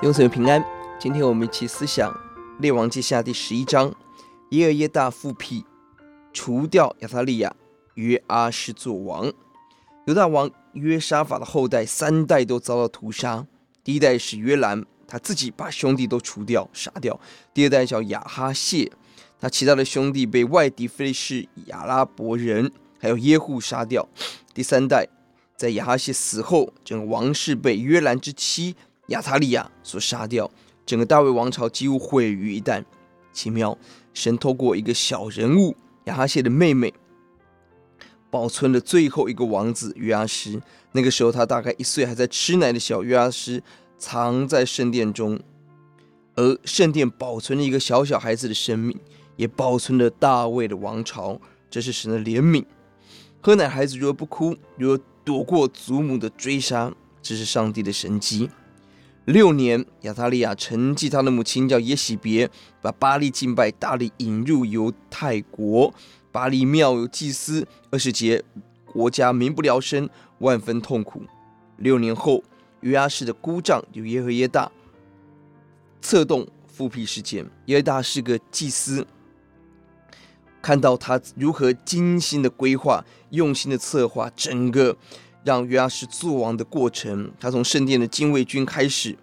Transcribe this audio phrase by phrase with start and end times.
[0.00, 0.64] 弟兄姊妹平安，
[0.98, 2.10] 今天我们一起思想
[2.58, 3.94] 列王记下第十一章，
[4.48, 5.62] 耶尔耶大复辟，
[6.32, 7.54] 除掉亚他利亚，
[7.96, 9.30] 约阿施作王。
[10.06, 13.46] 犹大王约沙法的后代三代都遭到屠杀，
[13.84, 17.20] 第一代是约兰，他自己把兄弟都除掉杀掉；
[17.52, 18.90] 第二代叫亚哈谢，
[19.38, 24.08] 他其他的兄弟被外敌非利士亚拉伯人还有耶户杀掉；
[24.54, 25.06] 第三代
[25.58, 28.74] 在亚哈谢死后，整个王室被约兰之妻。
[29.10, 30.50] 亚他利亚所杀掉，
[30.84, 32.84] 整个大卫王朝几乎毁于一旦。
[33.32, 33.78] 奇妙，
[34.12, 36.92] 神透过一个小人物亚哈谢的妹妹，
[38.28, 40.60] 保存了最后一个王子约阿施。
[40.92, 43.62] 那个时候他大概一岁，还在吃奶的小约阿施
[43.96, 45.38] 藏在圣殿中，
[46.34, 48.98] 而圣殿保存了一个小小孩子的生命，
[49.36, 51.40] 也保存了大卫的王朝。
[51.70, 52.64] 这是神的怜悯。
[53.40, 58.50] 喝奶孩子如果不哭，如果躲过祖母的追杀，这是上帝的神迹。
[59.26, 65.92] 六年，亚他利亚承继他的母亲叫耶洗别，把巴力敬拜大力引入犹太国，
[66.32, 67.66] 巴力庙有祭司。
[67.90, 68.42] 二十节，
[68.86, 71.22] 国家民不聊生，万分痛苦。
[71.76, 72.42] 六年后，
[72.80, 74.72] 约阿士的姑丈有耶和耶大
[76.00, 77.48] 策动复辟事件。
[77.66, 79.06] 耶和大是个祭司，
[80.60, 84.96] 看到他如何精心的规划、用心的策划整个。
[85.42, 89.16] 让约阿施作王的过程，他从圣殿的禁卫军开始，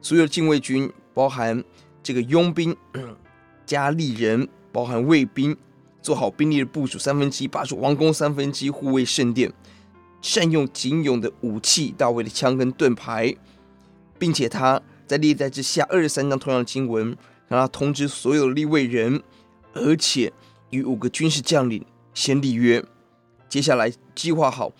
[0.00, 1.62] 所有的禁卫军包含
[2.02, 2.74] 这个佣兵、
[3.66, 5.56] 加利人，包含卫兵，
[6.00, 9.52] 做好兵力的部署，三分之一把守王宫，三分之一护卫圣殿，
[10.22, 13.36] 善用仅有的武器，大卫的枪跟盾牌，
[14.18, 17.16] 并且他在历代之下二十三章同样的经文，
[17.48, 19.22] 让他通知所有的利未人，
[19.74, 20.32] 而且
[20.70, 22.82] 与五个军事将领先立约，
[23.48, 24.72] 接下来计划好。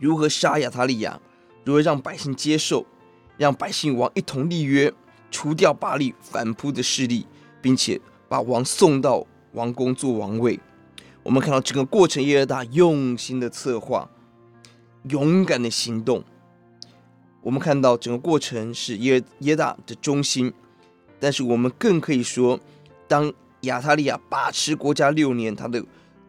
[0.00, 1.20] 如何杀亚他利亚？
[1.62, 2.86] 如何让百姓接受？
[3.36, 4.92] 让百姓王一同立约，
[5.30, 7.26] 除掉巴力反扑的势力，
[7.60, 10.58] 并且把王送到王宫做王位。
[11.22, 14.10] 我们看到整个过程，耶和大用心的策划，
[15.08, 16.24] 勇敢的行动。
[17.42, 20.52] 我们看到整个过程是耶耶大的忠心，
[21.18, 22.58] 但是我们更可以说，
[23.06, 23.30] 当
[23.62, 25.84] 亚他利亚把持国家六年，他的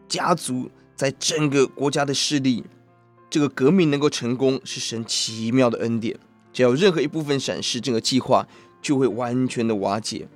[0.08, 2.64] 家族在整个国家的势力。
[3.32, 6.14] 这个革命能够成功，是神奇妙的恩典。
[6.52, 8.46] 只要任何一部分闪失，这个计划
[8.82, 10.28] 就会完全的瓦解。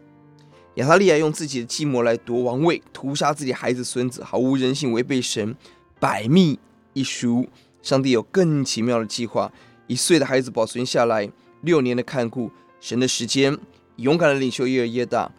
[0.76, 5.54] 亚塔利雅用自己的计谋来夺王位，屠杀自己孩子孙子，毫无人性，违背神
[6.00, 6.58] 百密
[6.94, 7.46] 一疏。
[7.82, 9.52] 上帝有更奇妙的计划，
[9.86, 11.30] 一岁的孩子保存下来，
[11.60, 13.58] 六年的看顾，神的时间，
[13.96, 15.30] 勇敢的领袖耶尔耶大，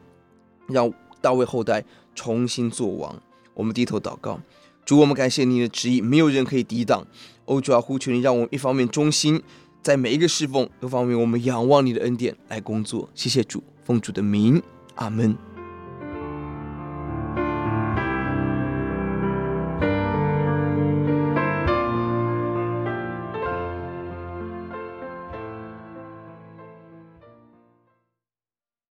[0.68, 3.20] 让大卫后代重新做王。
[3.56, 4.40] 我们低头祷告。
[4.88, 7.06] 主，我们感谢你的旨意，没有人可以抵挡。
[7.44, 9.42] 欧，主啊，呼求你，让我们一方面忠心，
[9.84, 13.10] 在每一个侍奉；一方面，我们仰望你的恩典来工作。
[13.14, 14.64] 谢谢主，奉主的名，
[14.96, 15.47] 阿门。